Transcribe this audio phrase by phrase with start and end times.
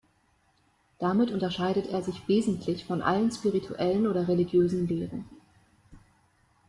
[0.97, 5.25] Damit unterscheidet er sich wesentlich von allen spirituellen oder religiösen Lehren.